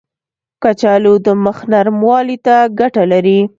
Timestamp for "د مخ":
1.25-1.57